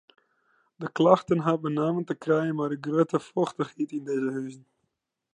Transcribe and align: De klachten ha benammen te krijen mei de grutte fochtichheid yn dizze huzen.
De 0.75 0.91
klachten 0.91 1.39
ha 1.45 1.53
benammen 1.63 2.05
te 2.07 2.15
krijen 2.23 2.55
mei 2.57 2.69
de 2.71 2.79
grutte 2.85 3.19
fochtichheid 3.29 3.91
yn 3.97 4.05
dizze 4.07 4.29
huzen. 4.37 4.63